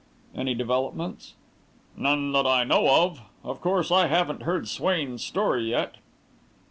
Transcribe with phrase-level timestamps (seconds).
[0.35, 1.35] "Any developments?"
[1.95, 3.21] "None that I know of.
[3.43, 5.97] Of course, I haven't heard Swain's story yet."